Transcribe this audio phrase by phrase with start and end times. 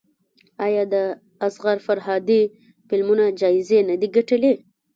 [0.65, 0.95] آیا د
[1.47, 2.41] اصغر فرهادي
[2.87, 4.53] فلمونه جایزې نه دي ګټلي؟